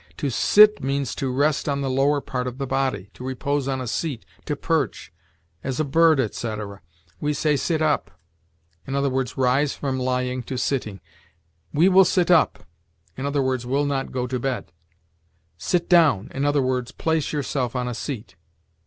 To 0.17 0.31
sit 0.31 0.81
means 0.83 1.13
to 1.13 1.31
rest 1.31 1.69
on 1.69 1.81
the 1.81 1.87
lower 1.91 2.21
part 2.21 2.47
of 2.47 2.57
the 2.57 2.65
body, 2.65 3.11
to 3.13 3.23
repose 3.23 3.67
on 3.67 3.79
a 3.79 3.85
seat, 3.85 4.25
to 4.45 4.55
perch, 4.55 5.13
as 5.63 5.79
a 5.79 5.83
bird, 5.85 6.19
etc. 6.19 6.81
We 7.19 7.35
say, 7.35 7.55
"Sit 7.55 7.83
up," 7.83 8.09
i. 8.87 8.91
e., 8.99 9.25
rise 9.37 9.75
from 9.75 9.99
lying 9.99 10.41
to 10.41 10.57
sitting; 10.57 11.01
"We 11.71 11.87
will 11.87 12.03
sit 12.03 12.31
up," 12.31 12.63
i. 13.15 13.21
e., 13.21 13.25
will 13.67 13.85
not 13.85 14.11
go 14.11 14.25
to 14.25 14.39
bed; 14.39 14.71
"Sit 15.59 15.87
down," 15.87 16.31
i. 16.33 16.49
e., 16.49 16.81
place 16.97 17.31
yourself 17.31 17.75
on 17.75 17.87
a 17.87 17.93
seat. 17.93 18.35